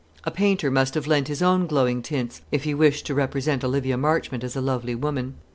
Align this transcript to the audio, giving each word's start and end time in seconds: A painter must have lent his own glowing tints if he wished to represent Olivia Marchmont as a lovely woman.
A 0.23 0.31
painter 0.31 0.71
must 0.71 0.95
have 0.95 1.05
lent 1.05 1.27
his 1.27 1.43
own 1.43 1.67
glowing 1.67 2.01
tints 2.01 2.41
if 2.51 2.63
he 2.63 2.73
wished 2.73 3.05
to 3.05 3.13
represent 3.13 3.63
Olivia 3.63 3.97
Marchmont 3.97 4.43
as 4.43 4.55
a 4.55 4.59
lovely 4.61 4.95
woman. 4.95 5.35